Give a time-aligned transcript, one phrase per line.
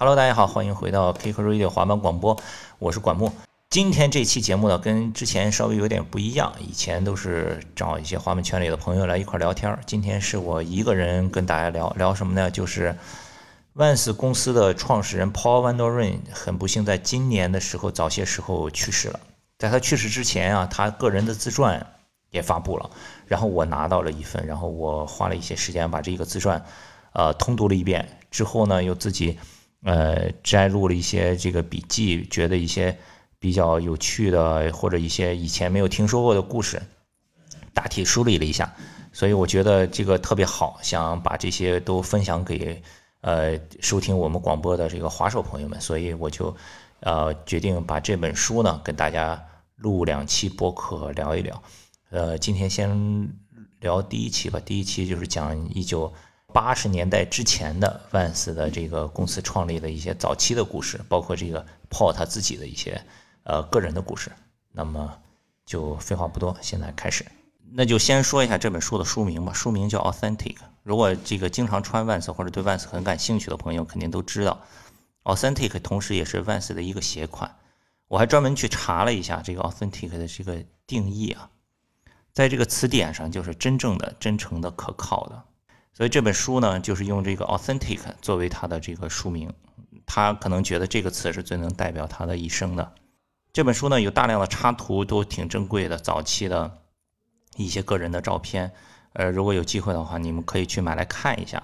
[0.00, 2.40] Hello，大家好，欢迎回到 Kick Radio 滑板广播，
[2.78, 3.32] 我是管木。
[3.68, 6.52] 今天这期节目呢，跟之前稍微有点不一样。
[6.60, 12.48] 以前都是找一些滑板圈里的朋友来一块聊天，今天是我一个人跟大家聊聊什么呢？
[12.48, 12.96] 就是
[13.72, 19.18] 万斯公司的创始人 Paul Van Doren 很不幸在今年的时候早些时候去世了。
[19.58, 21.84] 在他去世之前啊，他个人的自传
[22.30, 22.88] 也发布了，
[23.26, 26.64] 然后我拿到了一份，然后我花了一些时间把这个自传
[27.14, 29.36] 呃通读了一遍，之后呢又自己。
[29.84, 32.98] 呃，摘录了一些这个笔记，觉得一些
[33.38, 36.82] 比较有趣的或者一些以前没有听说过的故事，
[37.72, 38.74] 大体梳理了一下，
[39.12, 42.82] 所以我觉得这个特别好，想把这些都分享给
[43.20, 46.56] 呃收听我们广播的这个滑手朋友们，所以我就
[46.98, 49.40] 呃决定把这本书呢跟大家
[49.76, 51.62] 录两期播客聊一聊。
[52.10, 53.32] 呃，今天先
[53.78, 56.12] 聊第一期吧，第一期就是讲一九。
[56.52, 63.00] 八十年代之前的万斯的这个公司创立的一些早期的故事，包括这个 Paul 他自己的一些
[63.44, 64.32] 呃个人的故事。
[64.72, 65.18] 那么
[65.66, 67.24] 就废话不多，现在开始。
[67.70, 70.56] 那就先说一下这本书的书名吧，书名叫 Authentic。
[70.82, 74.58] 如果这个经常穿万斯或者对万斯很感兴趣的朋友，肯定都知道
[75.24, 77.56] Authentic，同时也是万斯的一个鞋款。
[78.08, 81.50] 我还专门去查了一下这个 Authentic 的这个定义啊，
[82.32, 85.44] 在这个词典上就是真正的、真诚的、可靠的。
[85.98, 89.52] 所以这本书呢，就是用这个 authentic 作为它的这个书名，
[90.06, 92.92] 他可能觉得这个词是最能代表他的一生的。
[93.52, 96.78] 这本书呢，有大量的插图，都挺珍贵的，早期的
[97.56, 98.70] 一些个人的照片。
[99.14, 101.60] 呃，如果有机会的话，你们可以去买来看一下。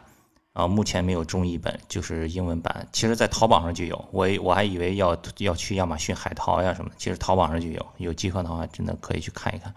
[0.53, 2.89] 啊，目前没有中译本，就是英文版。
[2.91, 7.87] 其实，在淘宝上就有，我我还以为要要去亚马逊、海淘呀什么，其实淘宝上就有。
[7.99, 9.73] 有机会的话，真的可以去看一看。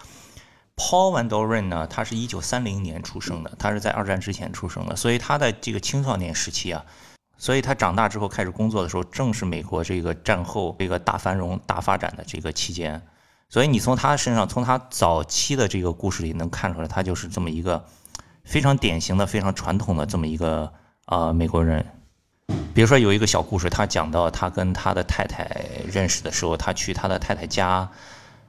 [0.78, 6.86] Paul Van Doren 呢，他是一九三零年出生的，他是在二战之前出生的，所以他的这个青少年时期啊，
[7.36, 13.02] 所以他长大之后开始工作的时候，正是美国这个战后这个大繁荣、大发展的这个期间，
[13.50, 17.84] 所以你从他身上，从他早期的这个故事里能看出来，他就是这么一个
[18.44, 20.72] 非常典型的、非常传统的这么一个
[21.08, 21.84] 呃美国人。
[22.76, 25.50] 比如说有一个小故事，他讲到他跟他的太太
[25.88, 27.90] 认识的时候，他去他的太太家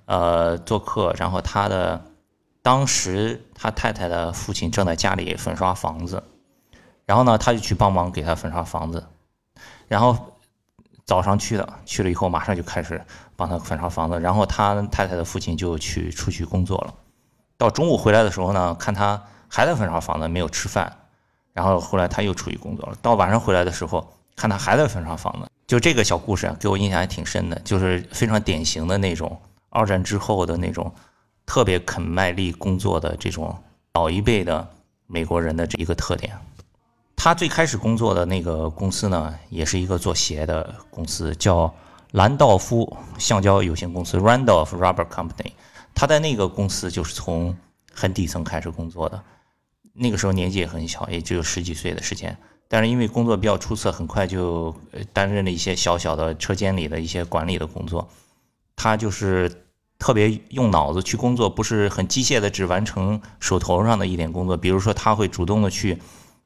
[0.04, 2.04] 呃做客，然后他的。
[2.68, 6.22] 当时他太太的父亲正在家里粉刷房子，
[7.06, 9.02] 然后呢，他就去帮忙给他粉刷房子。
[9.86, 10.36] 然后
[11.06, 13.02] 早上去的，去了以后马上就开始
[13.36, 14.20] 帮他粉刷房子。
[14.20, 16.92] 然后他太太的父亲就去出去工作了。
[17.56, 19.18] 到中午回来的时候呢，看他
[19.48, 20.94] 还在粉刷房子，没有吃饭。
[21.54, 22.98] 然后后来他又出去工作了。
[23.00, 25.48] 到晚上回来的时候，看他还在粉刷房子。
[25.66, 29.40] 就这个小故事啊，给我印象还挺深的，就是非常典型的那种
[29.70, 30.92] 二战之后的那种。
[31.48, 33.56] 特别肯卖力工作的这种
[33.94, 34.68] 老一辈的
[35.06, 36.38] 美国人的这一个特点。
[37.16, 41.74] 他最开始工作的那个公司呢，也是一个做鞋的公司，叫
[42.12, 45.52] 兰道夫橡胶有限公司 （Randolph Rubber Company）。
[45.94, 47.56] 他在那个公司就是从
[47.94, 49.18] 很底层开始工作的，
[49.94, 52.36] 那个时候年纪也很小，也只有十几岁的时间。
[52.68, 54.76] 但是因为工作比较出色，很快就
[55.14, 58.06] 担任了一些小小的车间里的一些管理的工作。
[58.76, 59.64] 他就是。
[59.98, 64.56] 特别用脑子去工作，不是很机械的，只完成手头上的一点工作。
[64.56, 65.98] 比如说，他会主动的去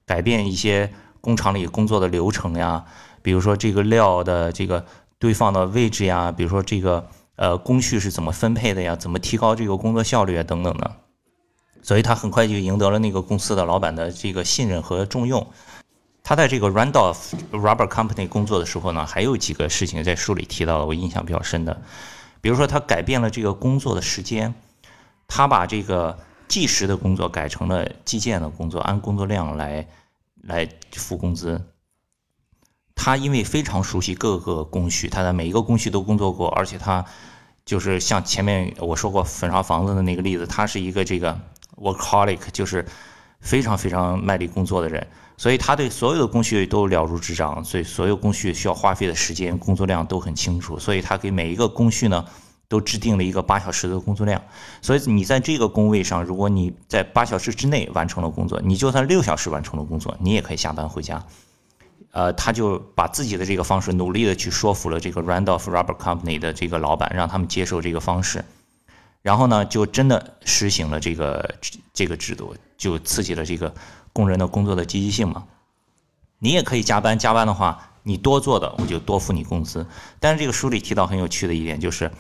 [0.06, 2.84] 改变一些工厂里工作的流程呀，
[3.20, 4.84] 比如说这个料的这个
[5.18, 10.90] 堆放的位置呀，比如说这个呃工序是怎么分配的呀，怎么提高这个工作效率啊等等的。
[11.82, 15.46] 所以他很快就赢得了那个公司的老板的这个信任和重用。
[16.22, 21.82] 他在这个 Randolph Rubber Company 工作的时候呢，还有几个事情在书里提到了，我印象比较深的。
[22.42, 24.52] 比如说，他改变了这个工作的时间，
[25.28, 29.88] 他把这个计时的工作改成了计件的工作，按工作量来
[30.42, 31.68] 来付工资。
[32.94, 37.04] 他因为非常熟悉各个工序，他在每一个工序都工作过，而且他
[37.64, 41.40] 就是像前面我说过粉刷房子的那个例子，他是一个这个
[41.76, 42.84] workaholic，就是
[43.38, 45.06] 非常非常卖力工作的人。
[45.42, 50.78] 所以他对所有的工序都了如指掌，所以所有工序需要花费的时间、工作量都很清楚。
[50.78, 52.24] 所以他给每一个工序呢，
[52.68, 54.40] 都制定了一个八小时的工作量。
[54.80, 61.20] 所以你在这个工位上，如果你在八小时之内完成了工作，你就算六小时完成了工作，你也可以下班回家。
[62.12, 68.44] 呃，他就把自己的这个方式努力的去说服了这个 Randolph Rubber Company 的这个老板，让他们接受这个方式。
[69.22, 71.56] 然后呢，就真的实行了这个
[71.92, 73.74] 这个制度，就刺激了这个。
[74.12, 75.44] 工人的工作的积极性嘛，
[76.38, 79.86] 你也可以加班，加班的话，你多做的我就多付你工资。
[80.20, 82.10] 但是这个书里提到很有趣的一点就是，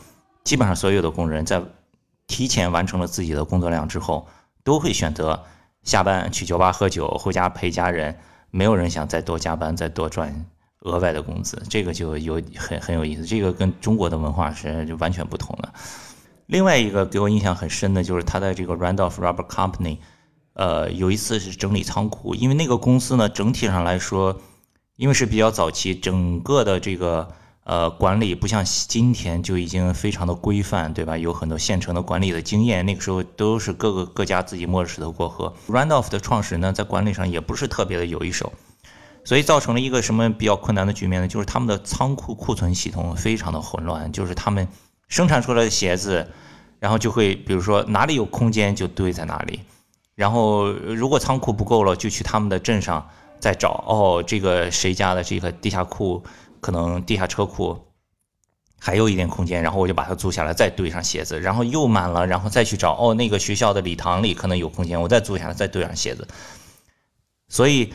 [0.44, 1.62] 基本上所有的工人在
[2.26, 4.26] 提前完成了自己的工作量之后，
[4.64, 5.44] 都会选择
[5.82, 8.18] 下班去酒吧喝酒，回家陪家人，
[8.50, 10.46] 没有人想再多加班，再多赚
[10.80, 15.72] 额外的工资，这个就有很 很有意思，这个跟中国的文化是就完全不同的。
[16.46, 19.98] 另外一个给我印象很深的就是他在这个 Randolph Rubber Company，
[20.54, 24.40] 呃，有一次是整理仓库，因为那个公司呢整体上来说，
[24.96, 27.28] 因为是比较早期，整个的这个
[27.64, 31.16] 呃管理不像今天就已经非常的规范，对吧？
[31.16, 35.54] 有很多现成的管理的经验，那个时候都是各个各家自己摸着石头过河。
[35.68, 38.52] Randolph 的创始人呢，在管理上也不是特别的有一手。
[39.24, 41.28] 所以造成了一个什么比较困难的局面呢？
[41.28, 44.66] 就是他们的仓库库存系统非常的混乱，就是他们
[45.06, 46.26] 生产出来的鞋子，
[46.80, 49.60] 然后就会比如说哪里有空间就堆在哪里，
[50.14, 53.08] 然后如果仓库不够了，就去他们的镇上
[53.40, 53.84] 再找。
[53.86, 56.22] 哦，这个谁家的这个地下库
[56.60, 57.78] 可能地下车库
[58.78, 62.96] 还有一点空间，然后我就把它租下来，再堆上鞋子，然后又满了，然后再去找。
[62.96, 66.26] 哦，那个学校的礼堂里可能有空间，我再租下来，再堆上鞋子。
[67.48, 67.92] 所以。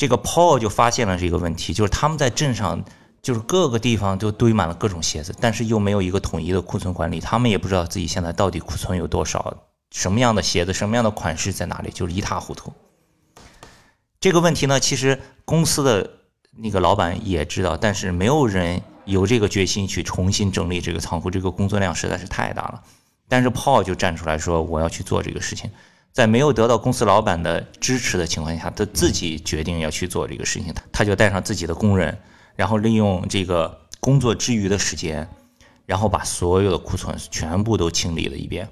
[0.00, 2.84] 这个 Paul 就发现了这个问题，就是他们在镇上，
[3.20, 9.52] 就是各个地方都堆满了各种鞋子，但是又没有一个统一的库存管理，他们也不知道自己现在到底库存有多少，
[9.90, 12.72] 什么样的鞋子，什么样的款式在哪里，就是一塌糊涂。
[14.20, 16.10] 这个问题呢，其实公司的
[16.56, 22.82] 那个老板也知道，但是没有人有这个决心去重新整理这个仓库，这个工作量实在是太大了。
[23.28, 25.70] 但是 Paul 就站出来说：“我要去做这个事情。”
[26.10, 30.74] 在没有得到公司老板的支持的情况下，他自己决定要去做这个事情。
[30.90, 32.18] 他就带上自己的工人，
[32.56, 35.28] 然后利用这个工作之余的时间，
[35.86, 38.68] 然后把所有的库存全部都清理了一遍。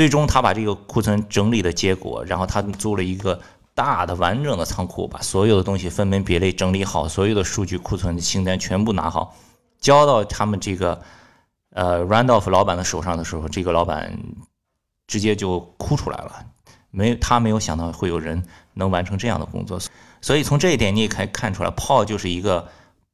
[0.00, 3.38] 最终，他把这个库存整理的结果，然后他租了一个
[3.74, 9.34] 大的完整的仓库，把所有的东西分门别类整理好，所有的数据库存的清单全部拿好，
[9.78, 11.02] 交到他们这个
[11.74, 14.18] 呃 Randolph 老板的手上的时候，这个老板。
[15.06, 16.46] 直接就哭出来了，
[16.92, 18.44] 没他没有想到会有人
[18.74, 19.76] 能完成这样的工作，
[20.20, 22.68] 所以从这一点你也可以看出来，Paul 就是一个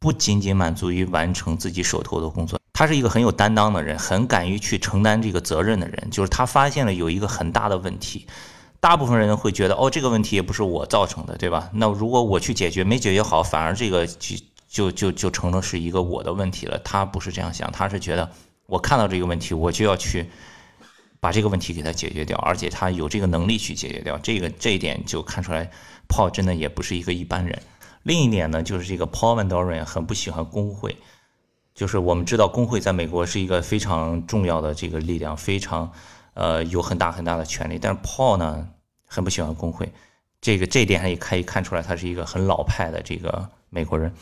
[0.07, 6.09] 不仅仅满足于完成自己手头的工作，他是一个很有担当的人，很敢于去承担这个责任的人。
[6.13, 8.25] 就是他发现了有一个很大的问题，
[8.79, 11.69] 大部分人会觉得哦，这个问题也不是我造成的，对吧？
[11.73, 14.37] 那如果我去解决，没解决好，反而这个就
[14.69, 16.79] 就就就成了是一个我的问题了。
[16.85, 18.31] 他不是这样想，他是觉得
[18.67, 20.31] 我看到这个问题，我就要去。
[21.19, 25.69] 把这个问题给他解决掉，而且他有这个能力去解决掉，这个这一点就看出来
[26.07, 27.61] 炮真的也不是一个一般人。
[28.07, 30.97] 另一点呢，就是这个 Paul Van Doren 很不喜欢工会，
[31.75, 35.91] 就是我们知道工会在美国是一个非常重要的这个力量，非常
[36.35, 38.69] 呃有很大很大的权利，但是 Paul 呢
[39.09, 39.93] 很不喜欢工会，
[40.41, 44.15] 这个这一点上也可以看出来，他是一个很老派的这个美国人。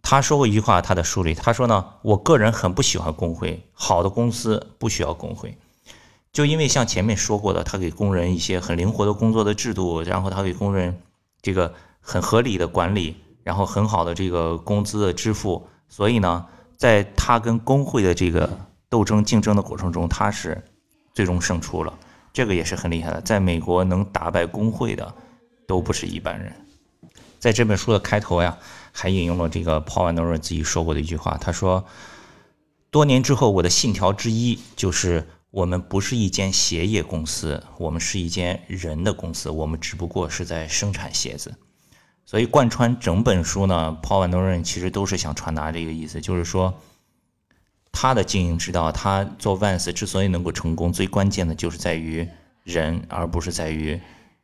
[0.00, 5.58] 他说过一句话，他的书里他说呢，我个人很不喜欢工会，好的公司不需要工会。
[6.32, 11.02] 就因为像前面说过的，他给工人一些很灵活的工作的制度，然后他给工人
[11.42, 11.74] 这个
[12.08, 16.46] 很合理的管理，然后很好的这个工资的支付，所以呢，
[16.78, 18.48] 在他跟工会的这个
[18.88, 20.64] 斗争竞争的过程中，他是
[21.12, 21.92] 最终胜出了，
[22.32, 23.20] 这个也是很厉害的。
[23.20, 25.14] 在美国能打败工会的
[25.66, 26.50] 都不是一般人。
[27.38, 28.56] 在这本书的开头呀，
[28.90, 31.84] 还引用了这个 Paul Anor 自己说过的一句话，他说
[32.90, 39.48] ：“多年之后，我的信条之一就是。”我们不是一间鞋业公司，我们是一间人的公司。
[39.48, 41.54] 我们只不过是在生产鞋子，
[42.28, 46.74] 所以贯穿整本书呢，Paul Van Doren 其实都是想传达这个意思，就是说
[47.90, 52.28] 他的经营之道，他做 Vans 之所以能够成功，最关键的就是在于
[52.64, 53.98] 人，而不是在于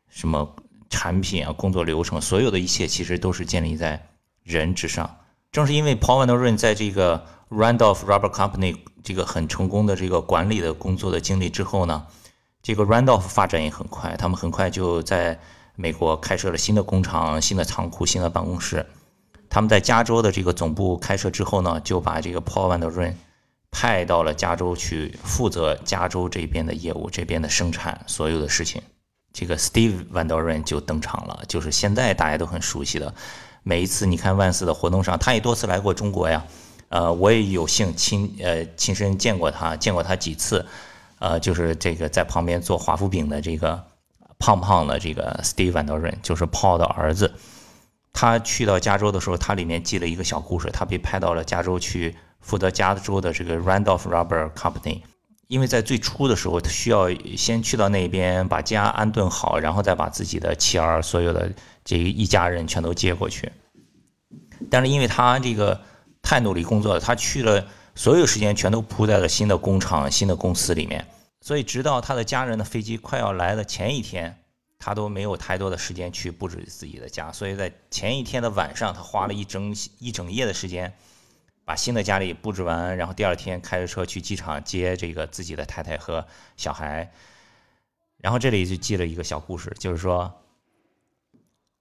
[0.09, 0.57] 什么
[0.89, 4.09] 产品啊、工作流程，所有的一切其实都是建立在
[4.43, 5.19] 人之上。
[5.53, 8.79] 正是因为 Paul Van Doren 在这个 Randolph Rubber Company。
[9.03, 12.07] 这个很成功的这个管理的工作的经历之后呢，
[12.63, 15.39] 这个 Randolph 发展也很快，他们很快就在
[15.77, 18.87] 美国开设了新的工厂、新的仓库、新的办公室。
[19.49, 23.15] 他们在加州的这个总部开设之后呢，就把这个 Paul Van Doren
[23.71, 28.83] 派到了加州去负责加州这边的业务、这边的生产所有的事情。
[29.33, 33.13] 这个 Steve Van Doren 就登场了，就是现在大家都很熟悉的。
[33.63, 36.45] 每一次你看万斯的活动上，他也多次来过中国呀。
[36.91, 40.65] 呃，我也有幸亲呃亲身见过他，见过他几次，
[41.19, 43.85] 呃，就是这个在旁边做华夫饼的这个
[44.39, 47.33] 胖胖的这个 Steve Van Doren，就是 Paul 的儿子。
[48.13, 50.71] 他去到加州的时候，他里面记了一个小故事。
[50.73, 55.03] 他被派到了加州去负责加州的这个 Randolph Rubber Company，
[55.49, 61.51] 因为在最初的时候，他需要先去到那边把家安顿好，然后再把自己的妻儿所有的
[61.85, 63.51] 这一家人全都接过去。
[64.71, 65.81] 但是因为他这个。
[66.27, 71.07] 太努力工作了，他去了，所有时间全都扑在了新的工厂、新的公司里面。
[71.45, 74.43] 所以，直到他的家人的飞机快要来的前一天，
[74.79, 80.97] 他都没有太多的时间去布置自己的家，所以在前一天的晚上，他花了一整一整夜的时间
[81.63, 87.13] 把新的家里布置完，然后第二天开着车去机场接这个自己的太太和小孩。
[88.17, 90.33] 然后这里就记了一个小故事，就是说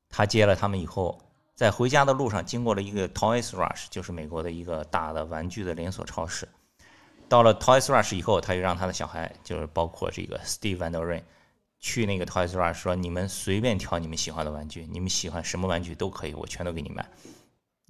[0.10, 1.22] 他接了他们以后，
[1.56, 6.50] 在回家的路上经过了一个 Toys Rush，就是美国的一个大的玩具的连锁超市。
[7.34, 11.24] 到了 Toys Rush 以后，他就让他的小孩，就是包括这个 Steve Van Der Ren。
[11.80, 17.04] 去那个 Toys Rush 说：“你们随便挑你们喜欢的玩具，你们喜欢什么玩具都可以，我全都给你买。”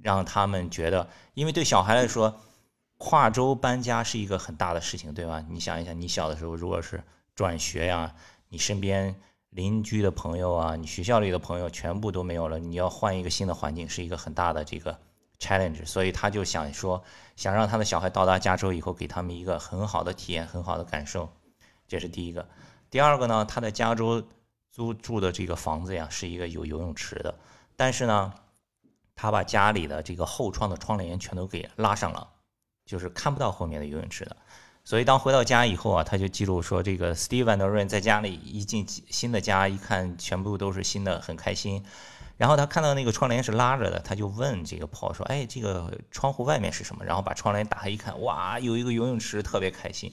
[0.02, 2.40] 让他们觉得，因为对小孩来说，
[2.98, 5.44] 跨州搬家是一个很大的事情，对吧？
[5.50, 7.04] 你想一想，你小的时候如果是
[7.36, 8.16] 转学呀，
[8.48, 9.14] 你身边
[9.50, 14.98] 邻居的朋友啊，你学校里的朋友全部都没有了，你要换一个新的环境，是一个很大的这个
[15.44, 15.86] challenge。
[15.86, 17.04] 所以他就想说，
[17.36, 21.30] 想让他的小孩到达加州以后，给他们一个很好的体验，很好的感受。
[21.88, 22.48] 这是第一个。
[22.90, 24.24] 第二个呢，他在加州
[24.72, 27.36] 租住的这个房子呀，是一个有游泳池的。
[27.76, 28.34] 但是呢，
[29.16, 32.30] 他把家里的这个后窗的窗帘全都给拉上了，
[32.86, 34.38] 就是看不到后面的游泳池的。
[34.86, 41.86] 所以当回到家以后啊，他就记录说，这个 Steve Van Der Ren 在家里一进新的家，一看全部都是新的，很开心。
[42.38, 50.12] 然后他看到那个窗帘是拉着的，他就问这个 Paul 说：“哎，这个窗户外面是什么？”然后把窗帘打开一看，哇，有一个游泳池，特别开心。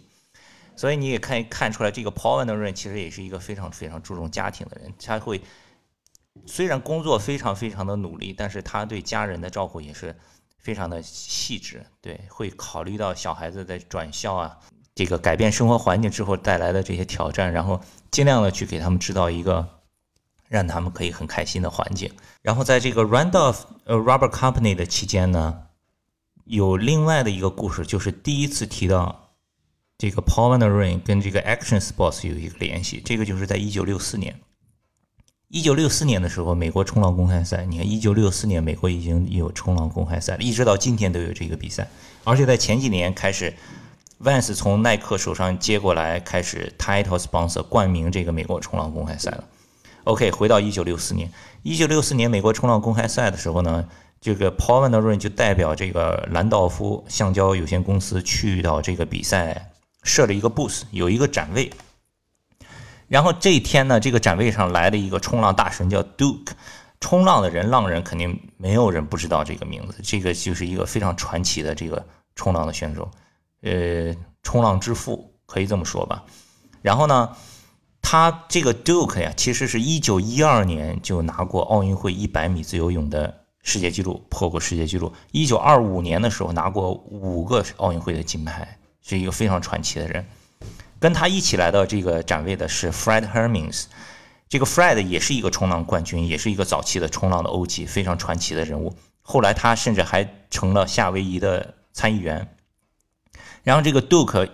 [0.77, 4.93] 所以你也可以看出来，这个 Paul Van Der Ren 其实也是一个非常非常注重家庭的人。
[5.03, 5.41] 他会
[6.47, 10.17] 虽然工作非常非常的努力，但是他对家人的照顾也是
[10.59, 11.85] 非常的细致。
[12.01, 14.59] 对，会考虑到小孩子在转校啊，
[14.95, 19.80] 这个改变生活环境之后带来的这些挑战，然后尽量的去给他们制造一个
[20.51, 22.13] 让他们可以很开心的环境。
[22.43, 25.63] 然后在这个 Randolph 呃 Rubber Company 的期间呢，
[26.45, 29.29] 有另外的一个故事，就是第一次提到。
[30.01, 34.41] 这个 Paul Van Der Ren 跟这个 Action Sports 有一个联系，这个就是在一九六四年。
[35.49, 41.87] 一九六四年的时候，美国冲浪公开赛，你看一九六四年美国已经有冲浪公开赛了，一直到今天都有这个比赛。
[42.25, 43.53] 而且在前几年开始
[44.21, 49.45] ，Vans 从耐克手上接过来，开始 Title Sponsor 冠名这个美国冲浪公开赛了。
[50.11, 51.31] OK，回到一九六四年，
[51.63, 53.89] 一九六四年美国冲浪公开赛的时候呢，
[54.21, 59.71] 这个 Paul Van Der Ren 就代表这个兰道夫橡胶有限公司去到这个比赛。
[60.03, 61.71] 设了一个 booth，有一个展位。
[63.07, 66.53] 然后这一天呢，这个展位上来了一个冲浪大神，叫 Duke。
[67.01, 69.97] 冲浪的人，浪人肯定没有人不知道这个名字。
[70.03, 72.03] 这个就是一个非常传奇的这个
[72.35, 73.11] 冲浪的选手，
[73.61, 76.25] 呃，冲浪之父可以这么说吧。
[76.81, 77.37] 然后呢，
[78.03, 85.13] 他这个 Duke 呀，其实是一九一二年就拿过奥运会一百米自由泳的世界纪录，破过世界纪录。
[85.33, 88.77] 一九二五年的时候拿过五个奥运会的金牌。
[89.03, 90.25] 是一个非常传奇的人，
[91.01, 93.87] 跟他一起来到这个展位的是 Fred Hermings，
[94.47, 98.95] 这个 Fred 也是一个冲浪冠军，也是一个早期的冲浪的欧级，非常传奇的人物。
[99.23, 102.55] 后来他甚至还成了夏威夷的参议员。
[103.65, 104.51] 然后这个 Duke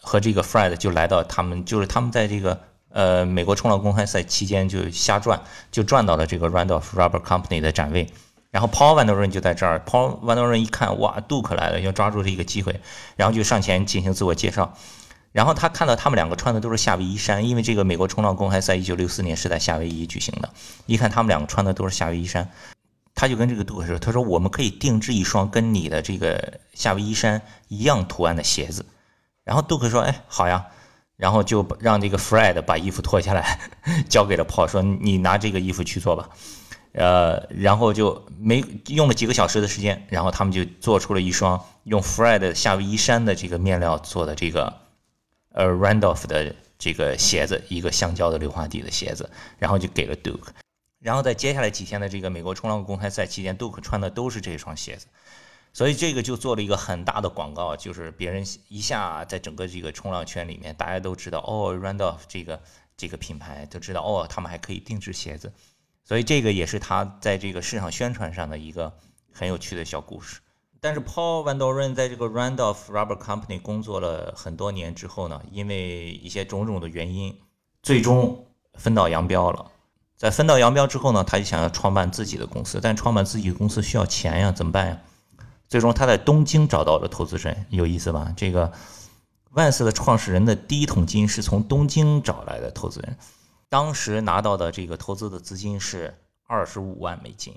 [0.00, 2.58] 和这个 Fred 就来到他们，就是他们在这个
[2.90, 8.08] 呃美国冲浪公开赛期间就瞎转，就转到了这个 Randolph Rubber Company 的展位。
[8.50, 12.80] 然后 Paul Van Der Ren 就在这儿，Paul Van Der Ren 一看，哇，杜克来了，要抓住这个机会，
[13.14, 14.74] 然后就上前进行自我介绍。
[15.30, 20.50] 然后他看到他们两个穿的都是夏威夷衫，因为这个美国冲浪公开赛1964年是在夏威夷举行的。
[20.86, 22.50] 一看他们两个穿的都是夏威夷衫，
[23.14, 28.84] 他就跟这个杜克说：“他说我们可以定制一双跟你的这个夏威夷衫一样图案的鞋子。”
[29.44, 30.66] 然后杜克说：“哎，好呀。”
[31.20, 33.60] 然后就让这个 Fred 把衣服脱下来，
[34.08, 36.30] 交给了 Paul，说：“你拿这个衣服去做吧。”
[36.92, 44.74] 呃，然后就没用了几个小时的时间，然后他们就做出了一双用 Fred 夏威夷山的这个面料做的这个
[45.52, 50.48] 呃 Randolph 的这个鞋子，一个橡胶的硫化底的鞋子，然后就给了 Duke。
[50.98, 55.06] 然后在接下来几天的这个美国冲浪公开赛期间，Duke 穿的都是这双鞋子，
[55.72, 62.60] 所以这个就做了一个很大的广告，就是别人一下在整个这个冲浪圈里面，大家都知道哦，Randolph 这个
[62.96, 65.52] 这个品牌都知道哦，他们还可以定制鞋子。
[66.04, 68.92] 所以这个也是他在这个市场宣传上的一个
[69.32, 70.40] 很有趣的小故事。
[70.80, 77.38] 但是 Paul Van Der Ren 在这个 Randolph Rubber Company 工作了很多年之后呢，因为一些种种的原因，
[77.82, 79.70] 最终分道扬镳了。
[80.16, 85.00] 在分道扬镳之后呢，他就想要创办自己的公司，但创办自己的公司需要钱呀，怎么办呀？
[85.70, 88.34] 最终他在东京找到了投资人，有意思吧？
[88.36, 88.72] 这个
[89.52, 93.16] 万斯的创始人的第一桶金是从东京找来的投资人。
[93.68, 97.54] 当时拿到的这个投资的资金是二十五万美金，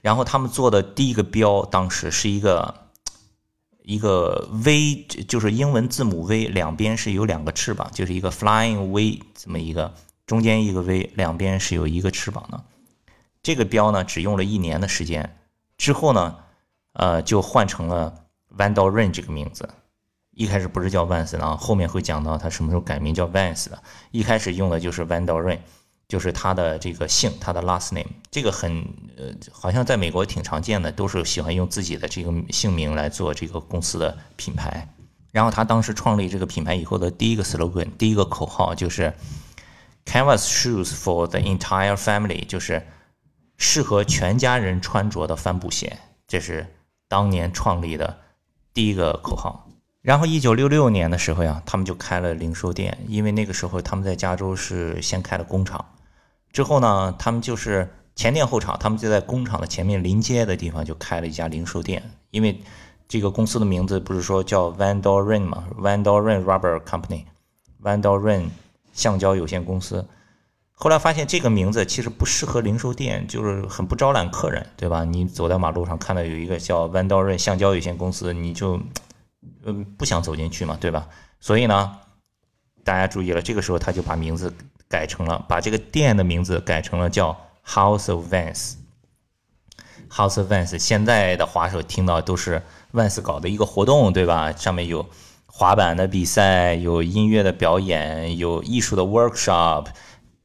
[0.00, 2.74] 然后他们做的第一个标，当时是一个
[3.82, 9.92] 一个 V，就是英文字母 V，两边是有两个翅膀，就是一个 Flying V 这么一个
[10.24, 12.64] 中间一个 V，两边是有一个翅膀的。
[13.42, 15.36] 这个标呢，只用了一年的时间，
[15.76, 16.38] 之后呢，
[16.94, 18.12] 呃，就换成了
[18.56, 19.68] Vandoren 这个名字。
[20.32, 23.80] 一开始不是叫 Vans 的，后面会讲到他什么时候改名叫 Vans 的。
[24.10, 25.58] 一开始用的就是 Vandoren。
[26.06, 28.86] 就是他的这个姓，他的 last name，这个很
[29.16, 34.86] 呃，好像在美国挺常见的，都是喜欢用自己的这个姓名来做这个公司的品牌。
[35.32, 39.12] 然后他当时创立这个品牌以后的第一个 slogan，第一个口号就是
[40.04, 42.86] “Canvas shoes for the entire family”，就是
[43.56, 45.98] 适合全家人穿着的帆布鞋。
[46.28, 46.66] 这是
[47.08, 48.18] 当年创立的
[48.72, 49.68] 第一个口号。
[50.00, 55.82] 然后，一九六六年的时候呀，他们就开了零售店，因为那个时候他们在加州是先开了工厂。
[56.52, 62.02] 之后呢，他们就是前店后厂，他们就在工厂的前面临街的地方就开了一家零售店。
[62.30, 62.60] 因为
[63.08, 68.48] 这个公司的名字不是说叫 Van Doren 嘛，Van Doren Rubber Company，Van Doren
[68.92, 70.06] 橡胶有限公司。
[70.84, 75.02] 后来发现这个名字其实不适合零售店，就是很不招揽客人，对吧？
[75.02, 78.78] 你走在马路上看到有一个叫 Van Doren 橡胶有限公司，你就
[79.64, 81.08] 嗯不想走进去嘛，对吧？
[81.40, 81.96] 所以呢，
[82.84, 84.52] 大家注意了，这个时候他就把名字。
[84.86, 87.34] 改成了，把这个店的名字改成了叫
[87.66, 88.74] House of Vans。
[90.10, 92.62] House of Vans，现在的滑手听到都是
[92.92, 94.52] Vans 搞的一个活动，对吧？
[94.52, 95.08] 上面有
[95.46, 99.86] 滑板的比赛，有音乐的表演，有艺术的 workshop。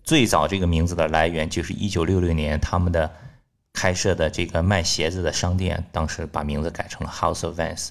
[0.10, 3.14] 最早这个名字的来源就是1966年他们的
[3.74, 7.90] 开设的这个卖鞋子的商店，当时把名字改成了 House of Vans。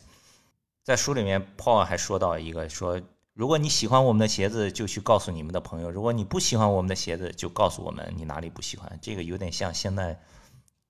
[0.83, 3.01] 在书里面，Paul 还说到一个说。
[3.35, 8.99] 如果你喜欢我们的鞋子，就去告诉你们的朋友；如果你不喜欢我们的鞋子，就告诉我们你哪里不喜欢。
[9.01, 10.19] 这个有点像现在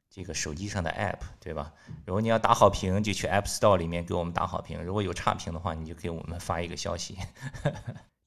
[0.09, 1.75] 这个手机上的 App，对吧？
[2.07, 7.19] 如果你要打好评，就去 App Store 里面给我们打好评；如果有差评的话，你就给我们发一个消息。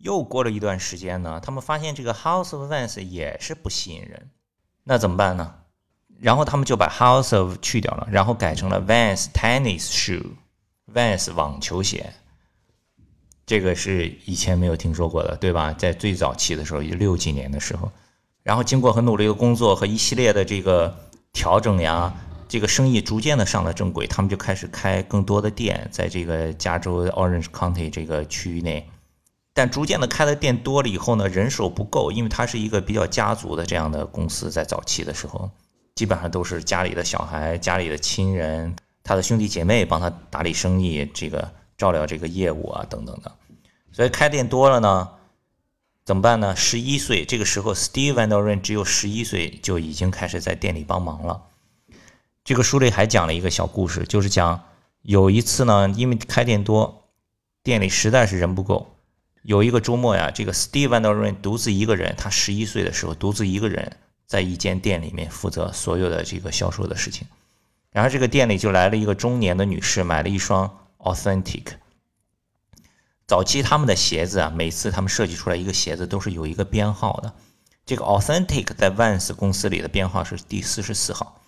[0.02, 4.30] 又过了一段时间呢，他们发现这个 House of Vans 也是不吸引人，
[4.84, 5.56] 那怎么办呢？
[6.20, 12.14] 然后他们就把 House of 去掉了，然后改成了 Vans Tennis Shoe，Vans 网球鞋。
[13.46, 15.74] 这个是以前没有听说过的，对吧？
[15.74, 17.92] 在最早期的时候，六几年的时候，
[18.44, 20.96] 然后经过很努力的工作和一系列的这个
[21.34, 22.14] 调整呀，
[22.48, 28.90] 这个生意逐渐的上了正轨，他们就开始开更多的店，在这个加州 Orange County 这个区域内。
[29.62, 35.52] 但逐渐的开的店多了以后呢，人手不够，因为它是一个比较家族的这样的公司，在早期的时候，
[35.94, 43.32] 基本上都是家里的小孩、家里的亲人、他的兄弟姐妹帮他打理生意，这个照料这个业务啊，等等的。
[43.92, 45.10] 所以开店多了呢，
[46.06, 46.56] 怎么办呢？
[46.56, 51.40] 十一岁这个时候，Steve Van Doren 只有十一岁就已经开始在店里帮忙了。
[52.44, 54.64] 这个书里还讲了一个小故事，就是讲
[55.04, 57.04] 有一次呢，因为开店多，
[57.62, 58.96] 店里实在是人不够。
[59.44, 67.28] 有一个周末呀，这个 Steve Van Doren 独自一个人，他十一岁的时候独自一个人在一间店里面负责所有的这个销售的事情。
[67.92, 71.74] 然后这个店里就来了一个中年的女士，买了一双 Authentic。
[73.26, 77.34] 早期他们的鞋子啊，每次他们设计出来一个鞋子都是有一个编号的。
[77.86, 81.42] 这个 Authentic 在 Vans 公司里的编号是第四十四号，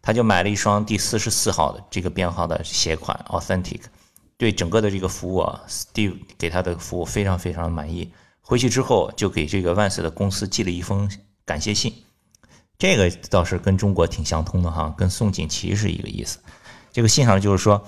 [0.00, 3.82] 他就买了一双第四十四号的这个编号的鞋款 Authentic。
[4.36, 8.10] 对整个的这个服务啊，Steve 给他的服务非常非常满意。
[8.40, 11.10] 回去之后就给这个万斯的公司寄了一封
[11.44, 11.94] 感谢信，
[12.78, 16.38] 这个倒是跟中国挺相通的哈，跟宋锦旗是一个意思。
[16.92, 17.86] 这个信上就是说，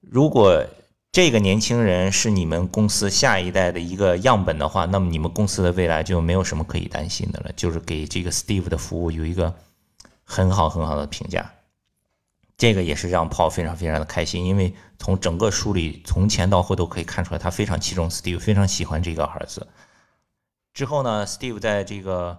[0.00, 0.64] 如果
[1.12, 7.52] 这个年轻人是你们公司下一代的一个样本的话，那么你们公司的未来就没有什么可以担心的了。
[7.56, 9.54] 就是给这个 Steve 的服务有一个
[10.24, 11.50] 很好很好的评价，
[12.58, 19.66] 这个也是让 Paul 非常非常的开心，因为从整个书里从前到后都可以看出来，他非常器重 Steve，非常喜欢这个儿子。
[20.74, 22.38] 之后呢，Steve 在这个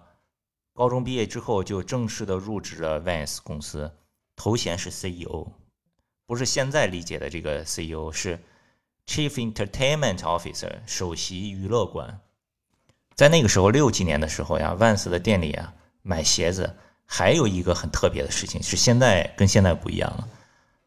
[0.75, 3.91] 高中毕业之后就正式的入职了 Vans 公司，
[4.35, 5.47] 头衔是 CEO，
[6.27, 8.39] 不是现在理解的这个 CEO，是。
[9.07, 12.19] Chief Entertainment Officer，首席娱乐官，
[13.15, 16.77] 在那个时候六几年的时候呀，Vans 的店里啊买鞋子
[17.11, 20.27] 还有一个很特别的事情，是现在跟现在不一样了。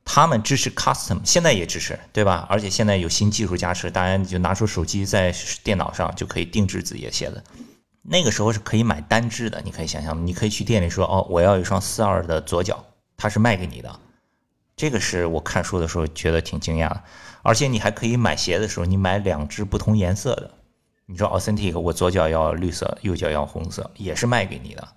[0.05, 2.47] 他们支持 Custom，现在也支持，对吧？
[2.49, 7.43] 而且现在有新技术加持，大家就拿出手机在电脑上就可以定制自己的鞋子。
[8.03, 12.85] 那个时候是可以买单只的，你可以想象，你可以去店里说哦，我要一双四二的左脚，
[13.17, 14.01] 他是卖给你的。
[14.77, 17.03] 这个是我看书的时候觉得挺惊讶的。
[17.43, 20.51] 而且你还可以买鞋的时候，你买两只不同颜色的。
[21.07, 24.89] 你说 Authentic，我左脚要绿色，右脚要红色，也是卖给你的，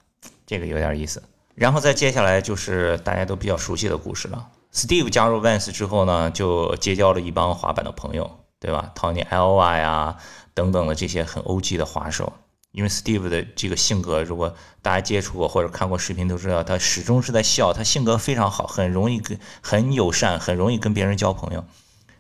[0.46, 1.24] 这个有点意思。
[1.54, 4.48] 然后再接下来就是大家都比较熟悉的故事了。
[4.74, 8.30] Steve 加入 Vans 之后呢，就结交了一帮滑板的朋友，
[8.60, 10.18] 对吧？Tony l v a 呀
[10.54, 12.34] 等等的这些很 OG 的滑手，
[12.74, 21.64] 因为 Steve 的这个性格，如果大家接触过或者看过视频都知道，他始终是在笑，他性格非常好，很容易跟很友善，很容易跟别人交朋友。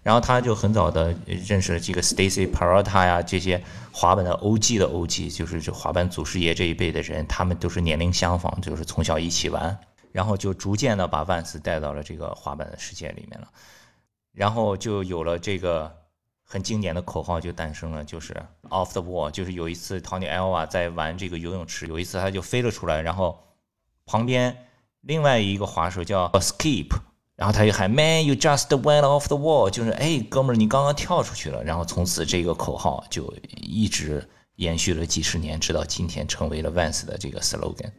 [0.06, 3.60] 然后他就很早的认识了这个 Stacy Peralta 呀，这些
[3.92, 9.76] 滑板的 OG 的 OG，就是这滑板祖师爷这一辈的人，他们都是年龄相仿，就是从小一起玩，
[10.12, 13.48] 然后就逐渐的把万斯带到了这个滑板的世界里面了，
[14.32, 15.92] 然后就有了这个。
[16.48, 18.32] 很经典的口号就诞生了，就是
[18.70, 19.32] off the wall。
[19.32, 23.44] 就是有一次，Tony Elva 在玩这个游泳池，有一次他就飞了出来，然后
[24.06, 24.56] 旁边
[25.02, 26.90] 另外一个滑手叫 Skip，
[27.36, 31.64] 然后他就喊 Man you just went off the wall，就是哎哥们儿你刚刚跳出去了。
[31.64, 37.92] 然后从此这个口号就一直延续了几十年，直到今天成为了 Vans 的这个 slogan。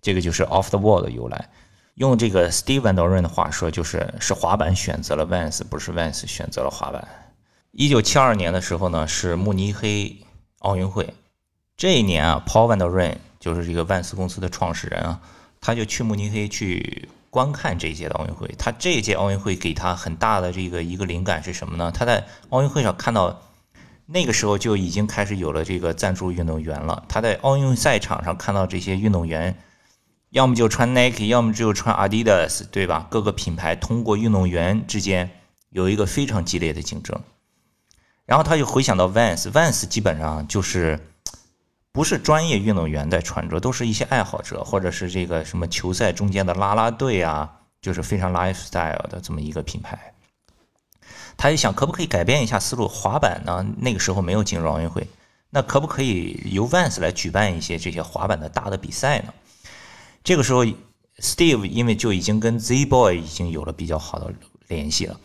[0.00, 1.50] 这个就是 off the wall 的由来。
[1.94, 7.32] 用这个 Steve Van Doren 的话说，就是是滑板选择了 Vans，不是 Vans 选择了滑板。
[7.72, 10.16] 一九七二年的时候呢，是慕尼黑
[10.58, 11.12] 奥运会。
[11.76, 15.20] 这一年啊，Paul Van Deren 就是这个万斯公司的创始人啊，
[15.60, 18.48] 他就去慕尼黑去观看这一届的奥运会。
[18.56, 21.92] 他这一届奥运会给他很大的这个一个灵感是什么呢？
[21.92, 23.42] 他在奥运会上看到，
[24.06, 27.04] 那个时候就已经开始有了这个赞助运动员了。
[27.10, 29.54] 他在奥运赛场上看到这些运动员，
[30.30, 33.06] 要么就穿 Nike，要么就穿 Adidas，对吧？
[33.10, 35.30] 各个品牌通过运动员之间
[35.68, 37.20] 有一个非常激烈的竞争。
[38.24, 40.98] 然后他就回想到 Vans，Vans 基本上就是
[41.96, 50.12] 不是专业运动员在穿着，都是一些爱好者或者是这个什么球赛中间的啦啦队啊，就是非常 lifestyle 的这么一个品牌。
[51.38, 52.86] 他就想，可不可以改变一下思路？
[52.86, 55.08] 滑板呢，那个时候没有进入奥运会，
[55.48, 59.32] 那可不可以由 Vans 来举办一些这些滑板的大的比赛呢？
[60.22, 60.66] 这个时候
[61.22, 64.30] ，Steve 因为就已经跟 Z Boy 已经有了比较好的
[64.68, 65.18] 联系了。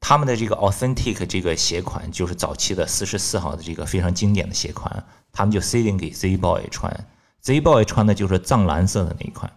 [0.00, 7.06] 他们的这个 authentic 这个鞋款就是早期的四十四号的这个非常经典的鞋款，他们就 s e t i n g 给 Z Boy 穿
[7.40, 9.52] ，Z Boy 穿的就是藏蓝色的那一款。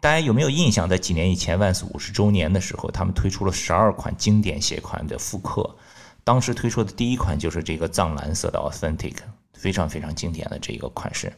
[0.00, 0.88] 大家有没有印象？
[0.88, 5.76] 在几年以前，Vans 五十周年的时候，他们推出了十二款经典鞋款的复刻，
[6.22, 9.14] 当时推出的第一款就是这个藏蓝色的 authentic，
[9.54, 11.32] 非常非常经典的这个款式。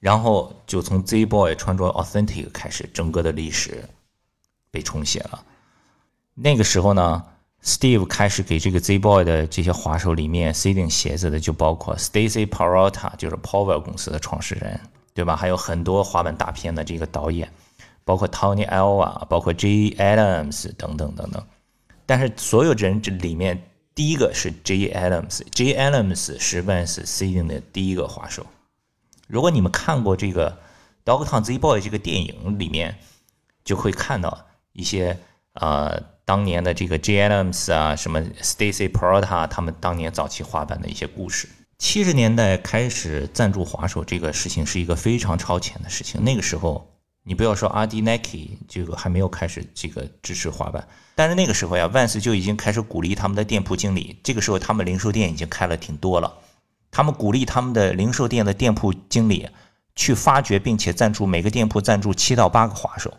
[0.00, 3.88] 然后就从 Z Boy 穿着 authentic 开始，整个的历史
[4.70, 5.44] 被重写了。
[6.42, 7.22] 那个时候呢
[7.62, 14.80] ？Steve 开始给这个 Z Boy 的这些滑手里面塞进鞋子的，就包括 Stacy Parota，就是 Powell 公司的创始人，
[15.12, 15.36] 对吧？
[15.36, 17.52] 还有很多滑板大片的这个导演，
[18.06, 21.46] 包括 Tony Alva，包括 J Adams 等等等等。
[22.06, 23.62] 但是所有人这里面，
[23.94, 28.46] 第一个是 J Adams，J Adams 是 Vans 塞进的第一个滑手。
[29.28, 30.56] 如果你们看过这个
[31.04, 32.96] Dogtown Z Boy 这个电影里面，
[33.62, 35.18] 就会看到一些
[35.52, 36.02] 呃。
[36.30, 41.48] 当年的这个 J Adams 啊，什么 Stacy Peralta，他们当年早期滑板的一些故事。
[41.76, 46.22] 七十年代开始赞助滑手这个事情是一个非常超前的事情。
[46.22, 46.88] 那个时候，
[47.24, 54.16] 你不要说阿迪 Nike 这个还没有开始这个支持滑板，但是那个时候呀，Vans 就已经开始鼓励他们的店铺经理。
[54.22, 56.32] 这个时候，他们零售店已经开了挺多了，
[56.92, 59.48] 他们鼓励他们的零售店的店铺经理
[59.96, 63.12] 去发掘并且赞助每个店铺赞助七到八个滑手。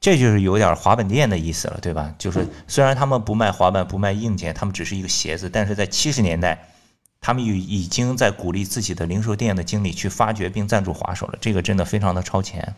[0.00, 2.14] 这就是有点滑板店的意思了，对吧？
[2.16, 6.70] 就是虽然他们不卖滑板，不卖硬件，他们只是一个鞋子，但是在七十年代，
[7.20, 11.38] 他们已已经在鼓励自己的零售店的经理去发掘并赞助滑手了。
[11.38, 12.74] 这个真的非常的超前。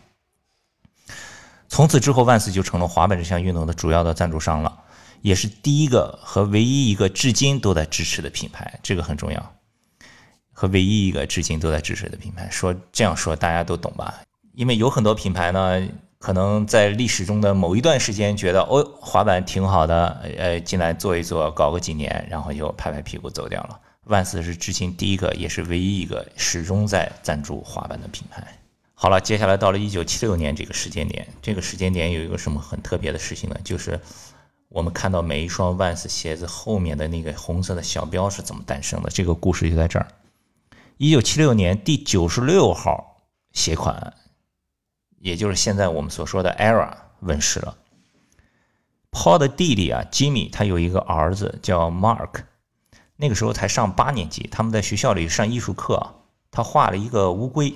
[1.69, 4.83] 从此之后，万斯就成了滑板这项运动的主要的赞助商了，
[5.21, 8.77] 也是第一个和唯一一个至今都在支持的品牌。
[8.83, 9.55] 这个很重要，
[10.51, 12.49] 和唯一一个至今都在支持的品牌。
[12.51, 14.13] 说这样说大家都懂吧？
[14.55, 15.87] 因为有很多品牌呢。
[16.23, 23.77] 可能在历史中的某一段时间，觉得哦，滑板挺好的，呃，进来做一做，搞个几年，然后就拍拍屁股走掉了。
[24.05, 28.41] 万斯是至今第一个，也是唯一一个始终在赞助滑板的品牌。
[28.93, 33.57] 好了，接下来到了一九七六年这个时间点，这个时间点有一个什么很特别的事情呢？
[33.61, 33.99] 就是
[34.69, 39.09] 我们看到每一双万斯鞋子后面的那个红色的小标是怎么诞生的？
[39.09, 40.07] 这个故事就在这儿。
[40.95, 43.17] 一九七六年第九十六号
[43.51, 44.13] 鞋款。
[45.23, 47.77] 也就是现在我们所说的 era 问世了。
[49.09, 52.41] Paul 的弟弟啊，Jimmy，他有一个儿子叫 Mark，
[53.15, 56.15] 那个时候才上八年级，他们在学校里上艺术课，
[56.51, 57.73] 他画了一个乌龟，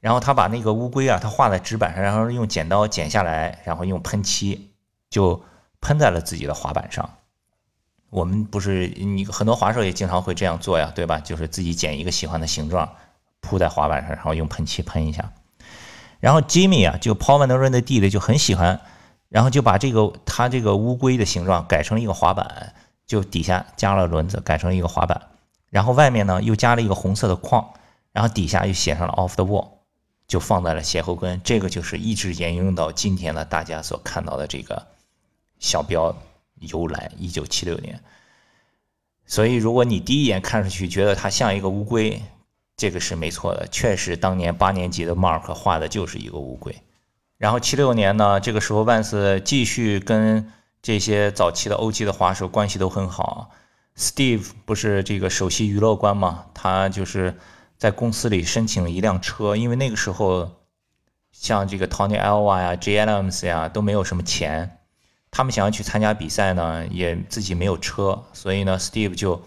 [0.00, 4.74] 然后他把那个乌龟啊，他画在纸板上，然后用剪刀剪下来，然后用喷漆
[5.08, 5.42] 就
[5.80, 7.08] 喷在了自己的滑板上。
[8.10, 11.20] 我们不是你很多滑手也经常会这样做呀，对吧？
[11.20, 12.96] 就是自己剪一个喜欢的形状
[13.40, 15.32] 铺在滑板上，然后用喷漆喷一下。
[16.24, 18.80] 然后 Jimmy 啊，就 Paul Van Der r e n 的弟弟就很喜欢，
[19.28, 22.72] 然后就把这个他这个乌龟的形状改成一个滑板，
[23.06, 25.20] 就底下加了轮子，改成一个滑板，
[25.68, 27.74] 然后外面呢又加了一个红色的框，
[28.10, 29.68] 然后底下又写上了 Off the Wall，
[30.26, 31.38] 就放在了鞋后跟。
[31.44, 34.86] 这个就是一直沿用到今天的大家所看到的这个
[35.58, 36.16] 小标
[36.60, 38.00] 由来，一九七六年。
[39.26, 42.22] 所以，如果你第一眼看上去觉得它像一个乌龟，
[42.76, 46.74] 这个是没错的，确实当年八年级的 Mark 画的就是一个乌龟。
[47.38, 50.50] 然后七六年呢，这个时候万斯继续跟
[50.82, 53.50] 这些早期的欧 g 的滑手关系都很好。
[53.96, 56.46] Steve 不是这个首席娱乐官吗？
[56.52, 57.36] 他就是
[57.76, 60.50] 在公司里申请了一辆车，因为那个时候
[61.32, 63.04] 像这个 Tony Alva 呀、J.
[63.04, 64.78] Adams 呀都没有什么钱。
[65.30, 69.42] 他们想要去参加比赛呢，也自己没有车，所以呢，Steve 就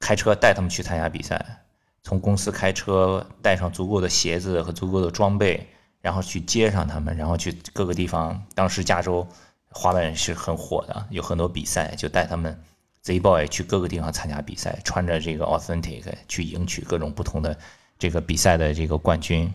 [0.00, 1.65] 开车带他们去参加比赛。
[2.06, 5.66] 从公司开车带上足够的鞋子和足够的装备，
[6.00, 8.40] 然后去接上他们，然后去各个地方。
[8.54, 9.26] 当时加州
[9.70, 12.62] 滑板是很火的，有很多比赛，就带他们
[13.02, 17.58] Z Boy 去各个地方参加比赛，穿着这个 Authentic 去赢取各种不同的
[17.98, 19.52] 这个比赛的这个冠军。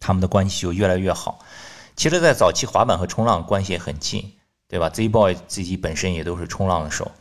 [0.00, 1.38] 他们的关系就越来越好。
[1.94, 4.32] 其实，在早期滑板和冲浪关系也很近。
[4.66, 7.12] 对吧？Z Boy 自己本身也都是冲浪的手，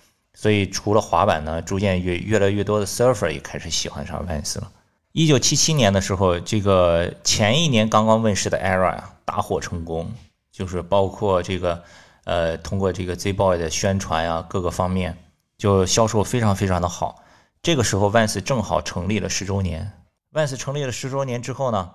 [0.42, 4.72] 所以除了滑板呢，逐渐越越来越多的 surfer 也开始喜欢上 Vans 了。
[5.12, 10.12] 一九七七年的时候，这个前一年刚刚问世的 Era 呀，大获成功，
[10.52, 11.84] 就是包括这个
[12.24, 15.16] 呃，通过这个 Z Boy 的宣传呀，各个方面
[15.60, 17.24] 就销售非常非常的好。
[17.62, 19.92] 这个时候，Vans 正好成立了十周年。
[20.34, 21.92] Vans 成立了十周年之后呢？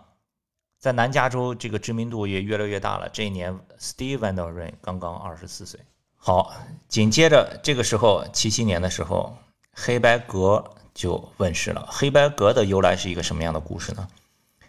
[0.78, 3.08] 在南加州，这个知名度也越来越大了。
[3.08, 5.80] 这一年，Steve v a n d e r n 刚刚二十四岁。
[6.26, 6.52] 好，
[6.88, 9.36] 紧接着这个时候，七七年的时候，
[9.72, 11.86] 黑白格就问世了。
[11.88, 14.08] 黑白格的由来是一个什么样的故事呢？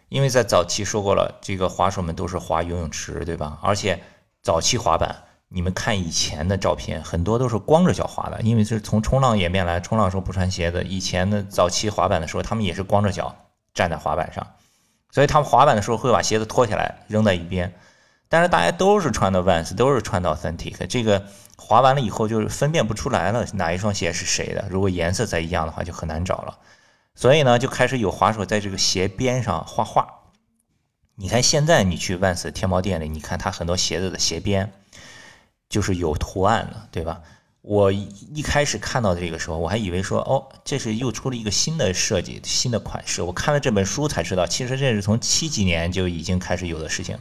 [0.09, 3.57] 因为在早期说过了，这个滑手们都是滑游泳池，对吧？
[3.63, 3.99] 而且
[4.43, 10.83] 早期滑板，你们看以前的照片，很多都是光着脚滑的，因为是从冲浪演变来，冲浪时候不穿鞋子。
[10.83, 13.35] 以前的早期滑板的时候，他们也是光着脚
[13.73, 14.45] 站在滑板上。
[15.09, 17.73] 所以他们滑板的时候会把鞋子脱下来扔在一边，
[18.29, 21.25] 但是大家都是穿的 Vans，都是穿的 Authentic，这个
[21.57, 24.67] 滑完了以后就是分辨不出来了哪一双鞋是谁的。
[24.69, 26.57] 如果颜色再一样的话就很难找了。
[27.15, 30.07] 所以呢，就开始有滑手在这个鞋边上画画。
[31.15, 34.71] 你看现在你去万斯天猫店里，你看它很多鞋子的鞋边
[35.67, 37.21] 就是有图案的，对吧？
[37.63, 43.21] 我一开始看到这个时候，我还以为说，哦，这是又出了一个新的设计、新的款式。
[43.23, 47.17] 我看了这本书才知道，其实这是从七几年就已经开始有的事情。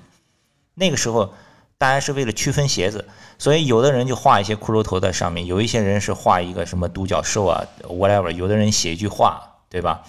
[0.75, 1.35] 那个时候，
[1.79, 3.05] 大家是为了区分鞋子，
[3.39, 8.31] 所以有的人就画一些骷髅头在上面，有一些人是画一个什么独角兽啊，whatever。
[8.31, 10.03] 有的人写一句话，对吧？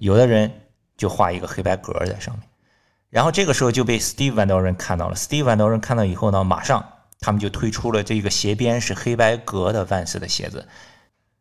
[0.00, 0.50] 有的人
[0.96, 2.48] 就画一个黑白格在上面。
[3.10, 5.14] 然后这个时候就被 Steve Van Doren 看到了。
[5.16, 6.84] Steve Van Doren 看到以后呢，马上。
[7.24, 10.66] 他们就推出了这个鞋边是黑白格的万斯的鞋子，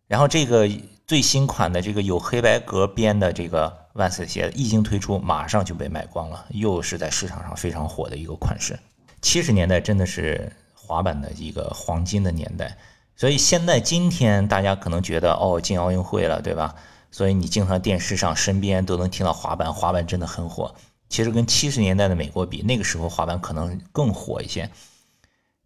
[0.05, 0.69] 然后这个
[1.07, 8.77] 最新款的这个有黑白格边的这个万斯鞋子一经推出，马上就被卖光了，又是在市场上非常火的一个款式。
[9.21, 12.77] 七十年代真的是滑板的一个黄金的年代，
[13.15, 16.75] 所以现在今天大家可能觉得哦进奥运会了，对吧？
[17.11, 20.73] 所以你经常电视上身边都能听到滑板，滑板真的很火。
[21.09, 24.69] 其实跟七十年代的美国比，那个时候滑板可能更火一些。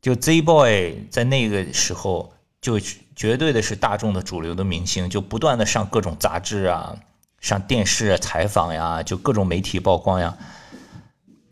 [0.01, 2.79] 就 Z Boy 在那个时候就
[3.15, 6.97] 绝对的是大众的主流的明星，就不断的上各种杂志啊，
[7.39, 10.35] 上电视采访呀，就各种媒体曝光呀。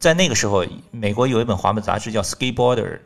[0.04, 3.00] 在那个时候，美国有一本滑板杂志叫 Skateboarder，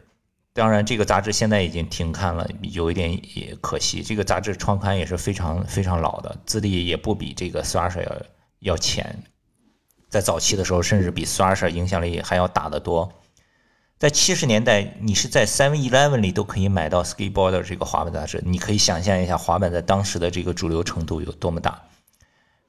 [0.51, 4.01] 当然这个杂志现在已经停刊了，有一点也可惜。
[4.01, 8.21] 这个杂志创刊也是非常非常老的，资历也不比这个 Thrasher 要
[8.61, 9.21] 要浅，
[10.09, 13.13] 在早期的时候，甚至比 Thrasher 影响力还要大得多。
[13.99, 21.79] 在七十年代，你是在 Seven Eleven 里都可以买到 Skateboarder 这个滑板杂志，你可以想象一下滑板在当时的这个主流程度有多么大。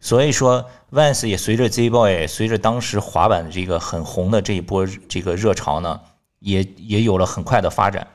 [0.00, 6.00] 所以说，Vans 也随着 Z Boy，随着当时滑板的这个很红的这一波这个热潮呢，
[6.38, 8.06] 也也有了很快的发展。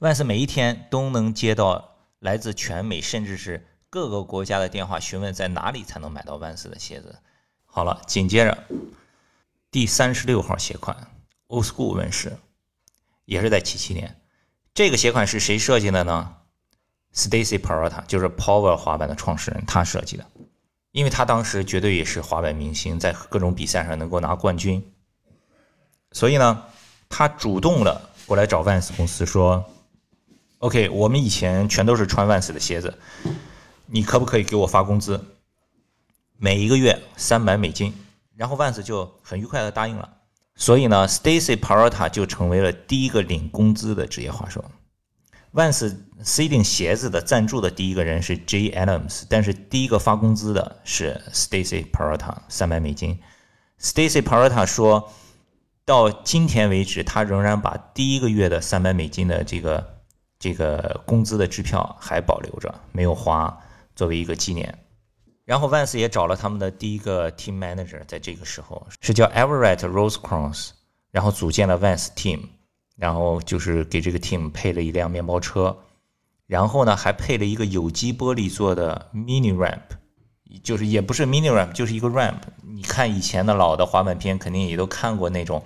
[0.00, 7.16] Vans 每一天都能接到来自全美甚至是各个国家的电话，询问在哪里才能买到 Vans 的鞋子。
[7.64, 8.64] 好了，紧接着
[9.70, 10.96] 第三十六号鞋款
[11.48, 12.36] Old School 问世。
[13.24, 14.20] 也是在七七年，
[14.74, 16.36] 这个鞋款是谁设计的呢
[17.14, 20.26] ？Stacy Peralta 就是 Power 滑板的创始人，他设计的。
[20.94, 24.80] 因为他当时绝对也是滑板明星，在各种比赛上能够拿冠军，
[26.12, 26.62] 所以呢，
[27.08, 29.64] 他主动的过来找 Vans 公司说
[30.58, 32.96] ：“OK，我们以前全都是穿 Vans 的鞋子，
[33.86, 35.20] 你可不可以给我发工资？
[36.36, 37.92] 每一个月三百美金？”
[38.36, 40.08] 然后 Vans 就很愉快的答应了。
[40.54, 44.64] 所以呢，Stacy Parata 就成为了第一个领工资的职业滑手。
[45.54, 53.16] Vans C 定鞋子的赞助的第一个人是 J Adams，但是第一个发工资的是 Stacy p a r a t a 三百美金。
[53.80, 55.12] Stacy p a r a t a 说，
[55.84, 60.00] 到今天为止，他仍然把第一个月的三百美金的这个
[60.40, 63.56] 这个工资的支票还保留着，没有花，
[63.94, 64.76] 作为一个纪念。
[65.44, 70.70] 然后 Vans 也找了他们的第一个 team manager，在这个时候是叫 Everett Rosecrans，
[71.12, 72.40] 然后组建了 Vans team。
[72.96, 75.76] 然后就是给这个 team 配了一辆面包车，
[76.46, 79.80] 然后呢还配了一个有机玻璃做的 mini ramp，
[80.62, 82.40] 就是也不是 mini ramp，就是一个 ramp。
[82.62, 85.62] 你看以前的老的滑板片，肯定也都看过那种，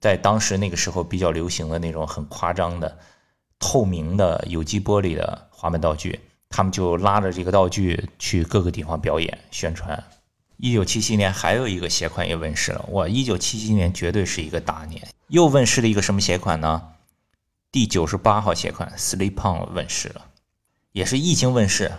[0.00, 2.98] 在当时那个时候比较流行的那种很夸张的
[3.58, 10.02] 透明的有机玻璃的滑板道具，他们就拉着这个道具去各个地方表演宣传。
[10.56, 13.08] 一九七七年还有一个鞋款也问世了，哇！
[13.08, 16.82] 一九七七年绝对是一个大年，又问世了一个什么鞋款呢？
[17.70, 20.26] 第九十八号鞋款 Slip On 问世了，
[20.92, 21.90] 也是一经问世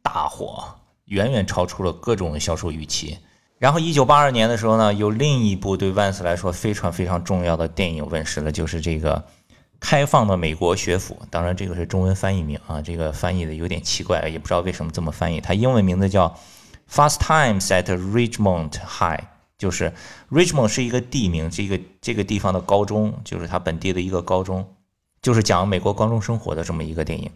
[0.00, 0.64] 大火，
[1.04, 3.18] 远远超出了各种销售预期。
[3.58, 9.16] 然后一九八二年的时候呢，有另一部对万斯来说非常非常重要的电影问世了，就是这个
[9.78, 11.14] 《开放的美国学府》。
[11.30, 15.42] 当然，这个是中文翻译名啊，这个翻译的有点奇怪，也不知道为什么这么翻译。
[15.42, 16.34] 它英文名字叫。
[16.88, 19.24] Fast times at Richmond High，
[19.58, 19.92] 就是
[20.30, 24.66] Richmond 是一个地名，这个这个地方的高中，就是它本地的一个高中，
[25.22, 27.30] 就是讲美国高中生活的这么一个电影。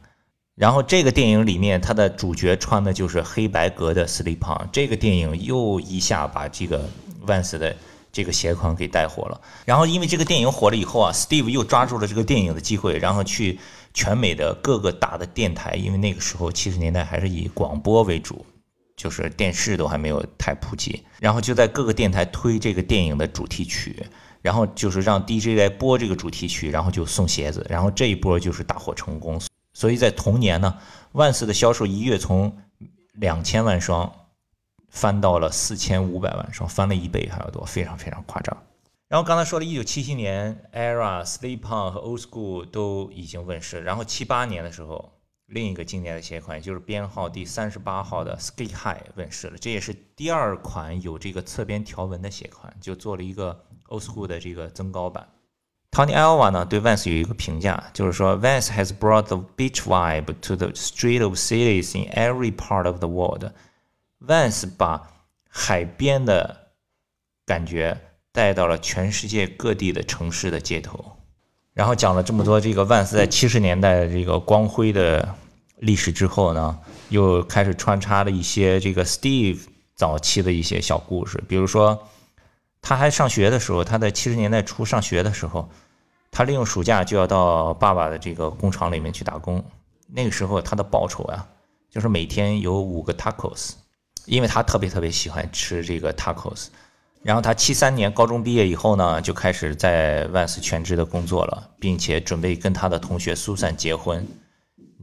[0.55, 4.69] 然后这个电影里面，它的主角穿的就是黑白格的 slip on。
[4.71, 6.87] 这个电影又一下把这个
[7.27, 7.75] Vans 的
[8.13, 9.41] 这个鞋款给带火了。
[9.65, 13.59] 然后因为这个电影火了以后啊，Steve 又抓住了这个电影的机会，然后去
[13.95, 18.45] 全美的各个大的电台，因为那个时候七十年代还是以广播为主。
[19.01, 23.97] 就是电视都还没有太普及，然后就在各个电台推这个电影的主题曲，
[24.43, 29.41] 然后就是让 DJ 来播这个主题曲，然后就送鞋子，然后这一波就是大获成功。
[29.73, 30.77] 所以在同年呢，
[31.13, 32.55] 万斯的销售一跃从
[33.15, 34.13] 两千万双
[34.91, 38.55] 翻到了四千五百万双，翻了一倍还要多，非常非常夸张。
[39.09, 45.11] 然后刚才说了一九七七年，Era、Sleep On 和 Old School 都已经问世，然后七八年的时候。
[45.51, 55.29] 另一个经典的鞋款就是编号第三十八号的 Sky High 问世了，这也是第二款有这个侧边条纹的鞋款，就做了一个 Old School 的这个增高版。
[55.91, 61.99] Tony Alva 呢对 Vans 有一个评价，就是说 Vans has brought the beach vibe to the street of cities
[61.99, 63.51] in every part of the world。
[64.21, 65.11] Vans 把
[65.49, 66.75] 海边的
[67.45, 71.17] 感觉带到了全世界各地的城市的街头。
[71.81, 75.27] 然后讲了这么多这个万斯在七十年代这个光辉的
[75.79, 79.63] 历史之后呢，又开始穿插了一些这个 Steve
[79.95, 81.43] 早期的一些小故事。
[81.49, 82.07] 比如说，
[82.83, 85.71] 他还上学的时候，他在七十年代初上学的时候，
[86.31, 89.65] 他利用暑假就要到爸爸的这个工厂里面去打工。
[90.07, 91.49] 那个时候他的报酬啊，
[91.89, 93.71] 就是每天有五个 tacos，
[94.27, 96.67] 因为他特别特别喜欢吃这个 tacos。
[97.23, 104.27] 然后他七三年高中毕业以后呢，就开始在万斯全职的工作了，并且准备跟他的同学苏珊结婚。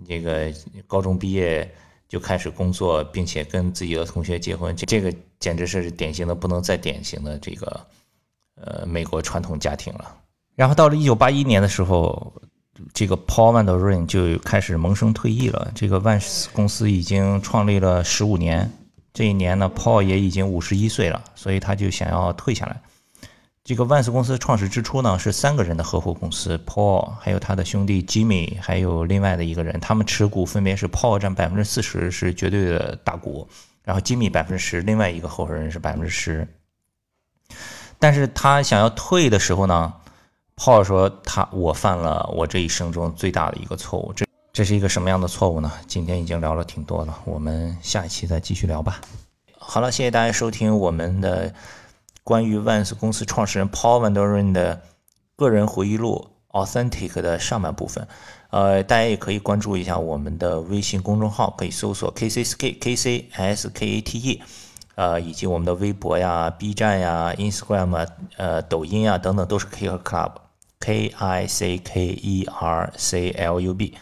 [0.08, 0.52] 这个
[0.88, 1.72] 高中毕业
[2.08, 7.86] 就开始工作，并且跟自己的同学结婚，这这个简直是典型的不能再典型的这个
[8.56, 10.16] 呃美国传统家庭了。
[10.56, 12.34] 然后到了一九八一年的时候，
[12.94, 15.72] 这个 Paul Van Der Ren 就开始萌生退役了。
[15.76, 18.72] 这个万斯公司已经创立了十五年。
[19.18, 22.80] 这一年呢，Paul 也已经五十一岁了，所以他就想要退下来。
[23.64, 33.50] 这个万斯公司创始之初呢，是三个人的合伙公司，Paul 还有他的兄弟 Jimmy，还有另外的一个人，他们持股分别是 Paul 占百分之四十，是绝对的大股，
[33.82, 36.48] 然后 Jimmy 百分之十，另外一个合伙人是百分之十。
[37.98, 39.92] 但是他想要退的时候呢
[40.56, 44.14] ，Paul 说他我犯了我这一生中最大的一个错误。
[44.14, 44.27] 这
[44.58, 45.72] 这是一个什么样的错误呢？
[45.86, 49.00] 今天已经聊了挺多了，我们下一期再继续聊吧。
[49.56, 51.54] 好了，谢谢大家收听我们的
[52.24, 54.82] 关于万斯公司创始人 Paul Van Der Ren 的
[55.36, 58.08] 个人回忆录 Authentic 的上半部分。
[58.50, 64.42] 呃，大家也可以关注一下我们的微信公众号，可以搜索 K C S K K C S K A T E，
[64.96, 70.32] 呃，以及我们的微博呀、B 站呀、Instagram 啊、呃、抖音啊等等，都是 K Club
[70.80, 73.96] K I C K E R C L U B。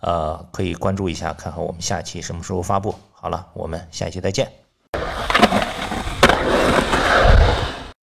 [0.00, 2.94] 呃可以关注一下看看我们下期什么时候发布。
[3.12, 4.50] 好了我们下期再见。